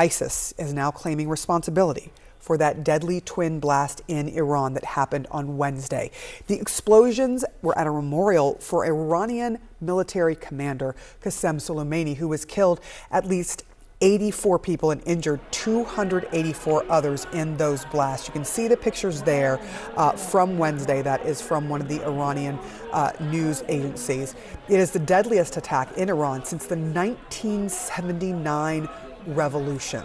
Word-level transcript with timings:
ISIS 0.00 0.54
is 0.56 0.72
now 0.72 0.90
claiming 0.90 1.28
responsibility 1.28 2.10
for 2.38 2.56
that 2.56 2.82
deadly 2.82 3.20
twin 3.20 3.60
blast 3.60 4.00
in 4.08 4.28
Iran 4.28 4.72
that 4.72 4.82
happened 4.82 5.26
on 5.30 5.58
Wednesday. 5.58 6.10
The 6.46 6.58
explosions 6.58 7.44
were 7.60 7.78
at 7.78 7.86
a 7.86 7.92
memorial 7.92 8.54
for 8.60 8.86
Iranian 8.86 9.58
military 9.78 10.34
commander 10.34 10.96
Qasem 11.22 11.56
Soleimani, 11.56 12.16
who 12.16 12.28
was 12.28 12.46
killed 12.46 12.80
at 13.10 13.26
least 13.26 13.64
84 14.00 14.58
people 14.58 14.90
and 14.90 15.02
injured 15.04 15.38
284 15.50 16.90
others 16.90 17.26
in 17.34 17.58
those 17.58 17.84
blasts. 17.84 18.26
You 18.26 18.32
can 18.32 18.46
see 18.46 18.68
the 18.68 18.78
pictures 18.78 19.20
there 19.20 19.60
uh, 19.98 20.12
from 20.12 20.56
Wednesday. 20.56 21.02
That 21.02 21.26
is 21.26 21.42
from 21.42 21.68
one 21.68 21.82
of 21.82 21.88
the 21.88 22.02
Iranian 22.06 22.58
uh, 22.94 23.12
news 23.20 23.62
agencies. 23.68 24.34
It 24.70 24.80
is 24.80 24.92
the 24.92 25.00
deadliest 25.00 25.58
attack 25.58 25.98
in 25.98 26.08
Iran 26.08 26.46
since 26.46 26.64
the 26.64 26.76
1979 26.76 28.88
revolution. 29.26 30.04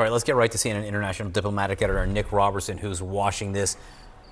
All 0.00 0.04
right, 0.04 0.12
let's 0.12 0.24
get 0.24 0.34
right 0.34 0.50
to 0.50 0.58
CNN 0.58 0.86
international 0.86 1.30
diplomatic 1.30 1.82
editor 1.82 2.06
Nic 2.06 2.32
Robertson, 2.32 2.78
who's 2.78 3.02
watching 3.02 3.52
this. 3.52 3.76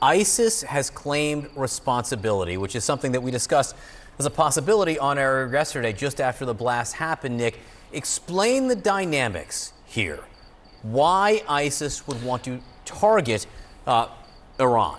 ISIS 0.01 0.63
has 0.63 0.91
claimed 0.91 1.51
responsibility, 1.57 2.57
which 2.57 2.77
is 2.77 2.85
something 2.85 3.13
that 3.13 3.21
we 3.21 3.31
discussed 3.31 3.75
as 4.19 4.27
a 4.27 4.31
possibility 4.31 4.99
on 4.99 5.19
air 5.19 5.49
yesterday, 5.53 5.93
just 5.93 6.21
after 6.21 6.45
the 6.45 6.55
blast 6.55 6.95
happened. 6.95 7.37
Nic, 7.37 7.59
explain 7.93 8.69
the 8.69 8.77
dynamics 8.77 9.73
here. 9.85 10.21
Why 10.83 11.43
ISIS 11.49 12.07
would 12.07 12.23
want 12.23 12.45
to 12.45 12.61
target 12.85 13.47
uh, 13.87 14.09
Iran? 14.59 14.99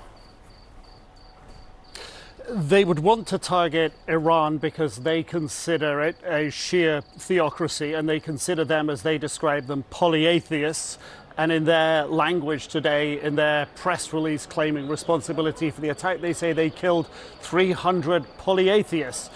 They 2.52 2.84
would 2.84 2.98
want 2.98 3.27
to 3.27 3.38
target 3.38 3.94
Iran 4.08 4.57
because 4.57 4.98
they 4.98 5.21
consider 5.21 6.02
it 6.02 6.16
a 6.23 6.48
Shia 6.48 7.03
theocracy 7.03 7.94
and 7.94 8.09
they 8.09 8.20
consider 8.20 8.66
them, 8.66 8.90
as 8.90 9.03
they 9.03 9.20
describe 9.20 9.67
them, 9.67 9.84
polytheists. 9.91 10.98
And 11.38 11.52
in 11.52 11.66
their 11.66 12.05
language 12.05 12.68
today, 12.68 13.21
in 13.21 13.35
their 13.35 13.68
press 13.76 14.13
release 14.13 14.48
claiming 14.48 14.87
responsibility 14.87 15.70
for 15.70 15.79
the 15.82 15.90
attack, 15.90 16.21
they 16.21 16.34
say 16.34 16.51
they 16.51 16.71
killed 16.71 17.07
300 17.41 18.26
polytheists. 18.40 19.29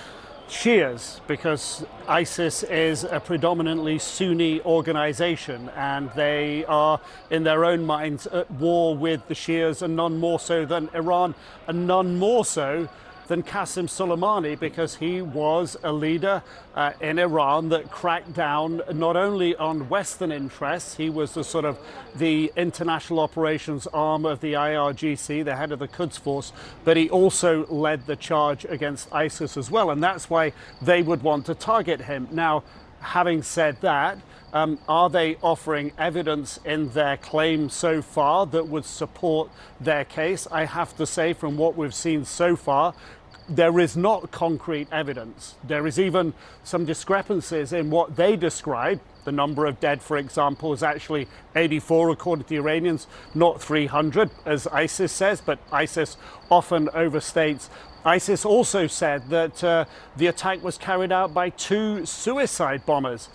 Shias, 0.49 1.19
because 1.25 1.85
ISIS 2.07 2.63
is 2.63 3.05
a 3.05 3.19
predominantly 3.19 3.97
Sunni 3.97 4.61
organization 4.61 5.69
and 5.75 6.11
they 6.15 6.65
are, 6.65 6.99
in 7.29 7.43
their 7.43 7.65
own 7.65 7.85
minds, 7.85 8.27
at 8.27 8.49
war 8.51 8.95
with 8.95 9.27
the 9.27 9.33
Shias 9.33 9.81
and 9.81 9.95
none 9.95 10.19
more 10.19 10.39
so 10.39 10.65
than 10.65 10.89
Iran 10.93 11.33
and 11.67 11.87
none 11.87 12.19
more 12.19 12.45
so 12.45 12.87
than 13.27 13.43
Qasem 13.43 13.85
Soleimani 13.85 14.59
because 14.59 14.95
he 14.95 15.21
was 15.21 15.77
a 15.83 15.91
leader 15.91 16.43
uh, 16.75 16.91
in 17.01 17.19
Iran 17.19 17.69
that 17.69 17.91
cracked 17.91 18.33
down 18.33 18.81
not 18.93 19.15
only 19.15 19.55
on 19.55 19.89
Western 19.89 20.31
interests, 20.31 20.95
he 20.95 21.09
was 21.09 21.33
the 21.33 21.43
sort 21.43 21.65
of 21.65 21.77
the 22.15 22.51
international 22.55 23.19
operations 23.19 23.87
arm 23.87 24.25
of 24.25 24.41
the 24.41 24.53
IRGC, 24.53 25.45
the 25.45 25.55
head 25.55 25.71
of 25.71 25.79
the 25.79 25.87
Quds 25.87 26.17
Force, 26.17 26.51
but 26.83 26.97
he 26.97 27.09
also 27.09 27.65
led 27.67 28.05
the 28.05 28.15
charge 28.15 28.65
against 28.65 29.13
ISIS 29.13 29.57
as 29.57 29.69
well. 29.69 29.91
And 29.91 30.03
that's 30.03 30.29
why 30.29 30.53
they 30.81 31.01
would 31.01 31.21
want 31.21 31.45
to 31.45 31.55
target 31.55 32.01
him. 32.01 32.27
Now, 32.31 32.63
having 33.03 33.43
said 33.43 33.79
that, 33.81 34.17
um, 34.53 34.77
are 34.87 35.09
they 35.09 35.35
offering 35.41 35.91
evidence 35.97 36.59
in 36.63 36.89
their 36.89 37.17
claim 37.17 37.69
so 37.69 38.01
far 38.01 38.45
that 38.47 38.67
would 38.67 38.85
support 38.85 39.49
their 39.79 40.05
case? 40.05 40.47
I 40.51 40.65
have 40.65 40.95
to 40.97 41.05
say, 41.05 41.33
from 41.33 41.57
what 41.57 41.75
we've 41.75 41.93
seen 41.93 42.23
so 42.23 42.55
far, 42.55 42.93
there 43.49 43.79
is 43.79 43.97
not 43.97 44.31
concrete 44.31 44.87
evidence. 44.91 45.55
There 45.63 45.85
is 45.87 45.99
even 45.99 46.33
some 46.63 46.85
discrepancies 46.85 47.73
in 47.73 47.89
what 47.89 48.15
they 48.15 48.35
describe. 48.35 49.01
The 49.25 49.31
number 49.31 49.65
of 49.65 49.79
dead, 49.79 50.01
for 50.01 50.17
example, 50.17 50.73
is 50.73 50.83
actually 50.83 51.27
84 51.55 52.11
according 52.11 52.43
to 52.43 52.49
the 52.49 52.57
Iranians, 52.57 53.07
not 53.33 53.61
300 53.61 54.29
as 54.45 54.67
ISIS 54.67 55.11
says, 55.11 55.41
but 55.41 55.59
ISIS 55.71 56.17
often 56.51 56.87
overstates. 56.89 57.69
ISIS 58.05 58.45
also 58.45 58.87
said 58.87 59.29
that 59.29 59.63
uh, 59.63 59.85
the 60.17 60.27
attack 60.27 60.61
was 60.63 60.77
carried 60.77 61.11
out 61.11 61.33
by 61.33 61.49
two 61.49 62.05
suicide 62.05 62.85
bombers. 62.85 63.29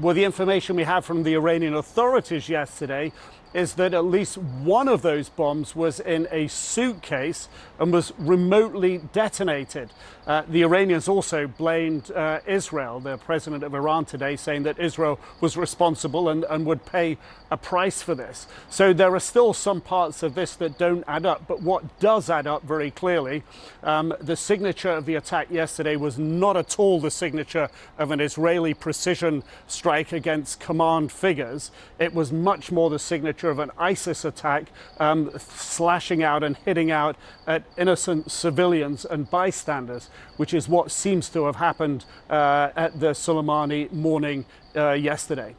Well, 0.00 0.14
the 0.14 0.24
information 0.24 0.76
we 0.76 0.84
have 0.84 1.04
from 1.04 1.22
the 1.22 1.34
Iranian 1.34 1.74
authorities 1.74 2.48
yesterday 2.48 3.12
is 3.54 3.74
that 3.74 3.94
at 3.94 4.04
least 4.04 4.36
one 4.36 4.88
of 4.88 5.02
those 5.02 5.28
bombs 5.28 5.74
was 5.74 6.00
in 6.00 6.28
a 6.30 6.48
suitcase 6.48 7.48
and 7.78 7.92
was 7.92 8.12
remotely 8.18 8.98
detonated. 9.12 9.90
Uh, 10.26 10.42
the 10.48 10.62
Iranians 10.62 11.08
also 11.08 11.46
blamed 11.46 12.10
uh, 12.10 12.40
Israel, 12.46 13.00
the 13.00 13.16
president 13.16 13.62
of 13.62 13.74
Iran 13.74 14.04
today, 14.04 14.36
saying 14.36 14.64
that 14.64 14.78
Israel 14.78 15.18
was 15.40 15.56
responsible 15.56 16.28
and, 16.28 16.44
and 16.44 16.66
would 16.66 16.84
pay 16.84 17.16
a 17.50 17.56
price 17.56 18.02
for 18.02 18.14
this. 18.14 18.46
So 18.68 18.92
there 18.92 19.14
are 19.14 19.20
still 19.20 19.54
some 19.54 19.80
parts 19.80 20.22
of 20.22 20.34
this 20.34 20.54
that 20.56 20.76
don't 20.76 21.04
add 21.08 21.24
up. 21.24 21.46
But 21.48 21.62
what 21.62 21.98
does 22.00 22.28
add 22.28 22.46
up 22.46 22.62
very 22.64 22.90
clearly, 22.90 23.42
um, 23.82 24.12
the 24.20 24.36
signature 24.36 24.90
of 24.90 25.06
the 25.06 25.14
attack 25.14 25.50
yesterday 25.50 25.96
was 25.96 26.18
not 26.18 26.56
at 26.56 26.78
all 26.78 27.00
the 27.00 27.10
signature 27.10 27.70
of 27.96 28.10
an 28.10 28.20
Israeli 28.20 28.74
precision 28.74 29.42
strike 29.66 30.12
against 30.12 30.60
command 30.60 31.10
figures. 31.10 31.70
It 31.98 32.12
was 32.12 32.32
much 32.32 32.70
more 32.70 32.90
the 32.90 32.98
signature 32.98 33.37
of 33.44 33.58
an 33.58 33.70
ISIS 33.78 34.24
attack, 34.24 34.64
um, 34.98 35.30
slashing 35.38 36.22
out 36.22 36.42
and 36.42 36.56
hitting 36.58 36.90
out 36.90 37.16
at 37.46 37.62
innocent 37.76 38.30
civilians 38.30 39.04
and 39.04 39.30
bystanders, 39.30 40.10
which 40.36 40.52
is 40.52 40.68
what 40.68 40.90
seems 40.90 41.28
to 41.30 41.46
have 41.46 41.56
happened 41.56 42.04
uh, 42.28 42.70
at 42.74 42.98
the 42.98 43.10
Soleimani 43.10 43.92
mourning 43.92 44.44
uh, 44.74 44.92
yesterday. 44.92 45.54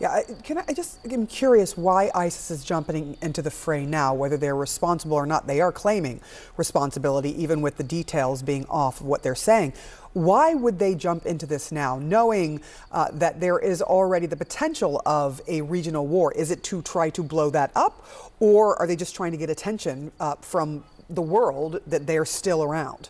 Yeah, 0.00 0.22
can 0.44 0.58
I, 0.58 0.64
I 0.68 0.74
just 0.74 1.04
am 1.10 1.26
curious 1.26 1.76
why 1.76 2.10
ISIS 2.14 2.52
is 2.52 2.64
jumping 2.64 3.16
into 3.20 3.42
the 3.42 3.50
fray 3.50 3.84
now, 3.84 4.14
whether 4.14 4.36
they're 4.36 4.54
responsible 4.54 5.16
or 5.16 5.26
not. 5.26 5.48
They 5.48 5.60
are 5.60 5.72
claiming 5.72 6.20
responsibility, 6.56 7.30
even 7.42 7.62
with 7.62 7.78
the 7.78 7.82
details 7.82 8.42
being 8.42 8.64
off 8.66 9.00
of 9.00 9.06
what 9.06 9.24
they're 9.24 9.34
saying. 9.34 9.72
Why 10.12 10.54
would 10.54 10.78
they 10.78 10.94
jump 10.94 11.26
into 11.26 11.46
this 11.46 11.72
now, 11.72 11.98
knowing 11.98 12.60
uh, 12.92 13.08
that 13.14 13.40
there 13.40 13.58
is 13.58 13.82
already 13.82 14.26
the 14.26 14.36
potential 14.36 15.02
of 15.04 15.40
a 15.48 15.62
regional 15.62 16.06
war? 16.06 16.32
Is 16.32 16.52
it 16.52 16.62
to 16.64 16.80
try 16.82 17.10
to 17.10 17.22
blow 17.24 17.50
that 17.50 17.72
up, 17.74 18.06
or 18.38 18.80
are 18.80 18.86
they 18.86 18.96
just 18.96 19.16
trying 19.16 19.32
to 19.32 19.38
get 19.38 19.50
attention 19.50 20.12
uh, 20.20 20.36
from 20.36 20.84
the 21.10 21.22
world 21.22 21.80
that 21.88 22.06
they're 22.06 22.24
still 22.24 22.62
around? 22.62 23.08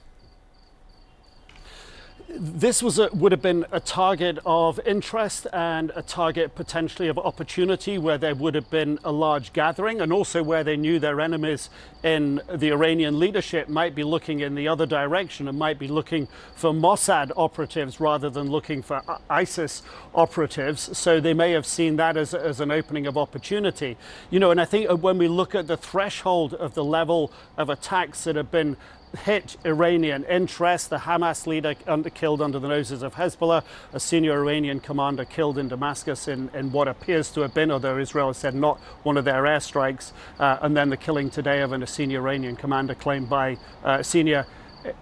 This 2.30 2.82
was 2.82 2.98
a, 2.98 3.08
would 3.14 3.32
have 3.32 3.40
been 3.40 3.64
a 3.72 3.80
target 3.80 4.38
of 4.44 4.78
interest 4.84 5.46
and 5.52 5.90
a 5.96 6.02
target 6.02 6.54
potentially 6.54 7.08
of 7.08 7.18
opportunity 7.18 7.96
where 7.96 8.18
there 8.18 8.34
would 8.34 8.54
have 8.54 8.70
been 8.70 8.98
a 9.02 9.10
large 9.10 9.52
gathering 9.54 10.00
and 10.02 10.12
also 10.12 10.42
where 10.42 10.62
they 10.62 10.76
knew 10.76 10.98
their 10.98 11.20
enemies 11.22 11.70
in 12.02 12.40
the 12.52 12.70
Iranian 12.70 13.18
leadership 13.18 13.68
might 13.68 13.94
be 13.94 14.04
looking 14.04 14.40
in 14.40 14.54
the 14.54 14.68
other 14.68 14.84
direction 14.84 15.48
and 15.48 15.58
might 15.58 15.78
be 15.78 15.88
looking 15.88 16.28
for 16.54 16.72
Mossad 16.72 17.32
operatives 17.34 17.98
rather 17.98 18.28
than 18.28 18.50
looking 18.50 18.82
for 18.82 19.02
ISIS 19.30 19.82
operatives. 20.14 20.96
So 20.96 21.20
they 21.20 21.34
may 21.34 21.52
have 21.52 21.64
seen 21.64 21.96
that 21.96 22.18
as, 22.18 22.34
as 22.34 22.60
an 22.60 22.70
opening 22.70 23.06
of 23.06 23.16
opportunity. 23.16 23.96
You 24.30 24.38
know, 24.38 24.50
and 24.50 24.60
I 24.60 24.66
think 24.66 24.90
when 25.02 25.16
we 25.16 25.28
look 25.28 25.54
at 25.54 25.66
the 25.66 25.78
threshold 25.78 26.52
of 26.54 26.74
the 26.74 26.84
level 26.84 27.32
of 27.56 27.70
attacks 27.70 28.24
that 28.24 28.36
have 28.36 28.50
been 28.50 28.76
hit 29.24 29.56
Iranian 29.64 30.24
interest. 30.24 30.90
The 30.90 30.98
Hamas 30.98 31.46
leader 31.46 31.74
under, 31.86 32.10
killed 32.10 32.42
under 32.42 32.58
the 32.58 32.68
noses 32.68 33.02
of 33.02 33.14
Hezbollah, 33.14 33.64
a 33.92 34.00
senior 34.00 34.34
Iranian 34.34 34.80
commander 34.80 35.24
killed 35.24 35.58
in 35.58 35.68
Damascus 35.68 36.28
in, 36.28 36.50
in 36.54 36.72
what 36.72 36.88
appears 36.88 37.30
to 37.32 37.40
have 37.42 37.54
been, 37.54 37.70
although 37.70 37.98
Israel 37.98 38.34
said 38.34 38.54
not 38.54 38.78
one 39.02 39.16
of 39.16 39.24
their 39.24 39.42
airstrikes, 39.42 40.12
uh, 40.38 40.58
and 40.62 40.76
then 40.76 40.90
the 40.90 40.96
killing 40.96 41.30
today 41.30 41.60
of 41.60 41.72
a 41.72 41.86
senior 41.86 42.20
Iranian 42.20 42.56
commander 42.56 42.94
claimed 42.94 43.28
by 43.28 43.56
uh, 43.84 44.02
senior 44.02 44.46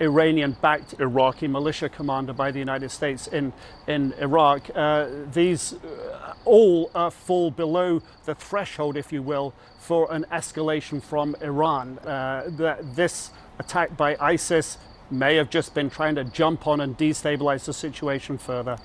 Iranian-backed 0.00 1.00
Iraqi 1.00 1.48
militia 1.48 1.88
commander 1.88 2.32
by 2.32 2.50
the 2.50 2.58
United 2.58 2.90
States 2.90 3.26
in, 3.26 3.52
in 3.86 4.12
Iraq. 4.14 4.70
Uh, 4.74 5.08
these 5.32 5.74
uh, 5.74 6.34
all 6.44 6.90
uh, 6.94 7.10
fall 7.10 7.50
below 7.50 8.02
the 8.24 8.34
threshold, 8.34 8.96
if 8.96 9.12
you 9.12 9.22
will, 9.22 9.54
for 9.78 10.10
an 10.12 10.24
escalation 10.32 11.02
from 11.02 11.36
Iran. 11.40 11.98
Uh, 11.98 12.44
that 12.56 12.96
this 12.96 13.30
attack 13.58 13.96
by 13.96 14.16
ISIS 14.20 14.78
may 15.10 15.36
have 15.36 15.50
just 15.50 15.74
been 15.74 15.88
trying 15.88 16.14
to 16.16 16.24
jump 16.24 16.66
on 16.66 16.80
and 16.80 16.96
destabilize 16.98 17.64
the 17.64 17.72
situation 17.72 18.38
further. 18.38 18.78